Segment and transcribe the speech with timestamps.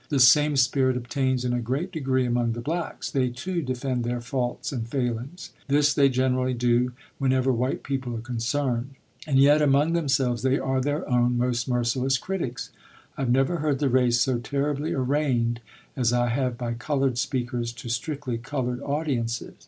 [0.09, 4.19] This same spirit obtains in a great degree among the blacks; they, too, defend their
[4.19, 5.51] faults and failings.
[5.67, 8.95] This they generally do whenever white people are concerned.
[9.27, 12.71] And yet among themselves they are their own most merciless critics.
[13.15, 15.59] I have never heard the race so terribly arraigned
[15.95, 19.53] as I have by colored speakers to strictly colored audiences.